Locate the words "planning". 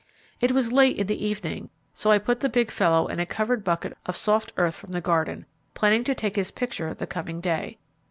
5.75-6.03